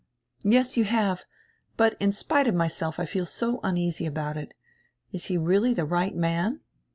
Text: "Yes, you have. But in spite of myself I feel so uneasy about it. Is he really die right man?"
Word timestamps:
"Yes, 0.41 0.77
you 0.77 0.85
have. 0.85 1.25
But 1.77 1.95
in 1.99 2.11
spite 2.11 2.47
of 2.47 2.55
myself 2.55 2.99
I 2.99 3.05
feel 3.05 3.27
so 3.27 3.59
uneasy 3.61 4.07
about 4.07 4.35
it. 4.35 4.55
Is 5.11 5.25
he 5.25 5.37
really 5.37 5.75
die 5.75 5.83
right 5.83 6.15
man?" 6.15 6.61